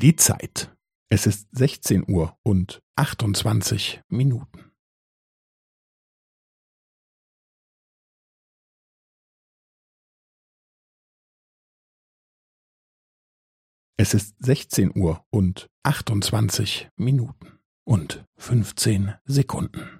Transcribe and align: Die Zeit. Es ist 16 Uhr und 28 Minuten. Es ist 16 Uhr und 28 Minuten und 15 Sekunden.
Die 0.00 0.16
Zeit. 0.16 0.74
Es 1.10 1.26
ist 1.26 1.46
16 1.54 2.04
Uhr 2.10 2.34
und 2.42 2.80
28 2.96 4.00
Minuten. 4.08 4.72
Es 13.98 14.14
ist 14.14 14.36
16 14.42 14.90
Uhr 14.98 15.26
und 15.28 15.68
28 15.82 16.88
Minuten 16.96 17.58
und 17.84 18.24
15 18.38 19.12
Sekunden. 19.26 19.99